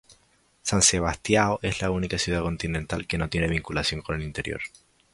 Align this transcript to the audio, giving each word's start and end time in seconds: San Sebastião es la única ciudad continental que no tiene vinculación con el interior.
San 0.63 0.81
Sebastião 0.81 1.59
es 1.61 1.79
la 1.79 1.91
única 1.91 2.17
ciudad 2.17 2.41
continental 2.41 3.05
que 3.05 3.19
no 3.19 3.29
tiene 3.29 3.47
vinculación 3.47 4.01
con 4.01 4.15
el 4.15 4.23
interior. 4.23 4.61